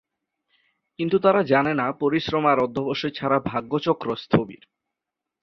[0.99, 4.61] কিন্তু তারা জানে না পরিশ্রম আর অধ্যবসায় ছাড়া ভাগ্যচক্র স্থবির।